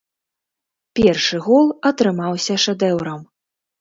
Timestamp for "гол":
1.47-1.69